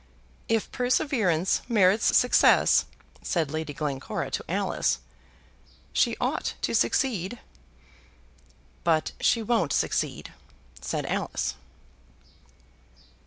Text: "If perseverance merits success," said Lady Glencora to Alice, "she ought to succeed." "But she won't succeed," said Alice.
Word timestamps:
"If 0.49 0.71
perseverance 0.71 1.61
merits 1.69 2.17
success," 2.17 2.85
said 3.21 3.51
Lady 3.51 3.71
Glencora 3.71 4.31
to 4.31 4.43
Alice, 4.49 4.97
"she 5.93 6.17
ought 6.19 6.55
to 6.63 6.73
succeed." 6.73 7.37
"But 8.83 9.11
she 9.21 9.43
won't 9.43 9.73
succeed," 9.73 10.33
said 10.81 11.05
Alice. 11.05 11.53